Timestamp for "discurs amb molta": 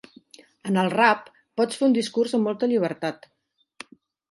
1.99-2.73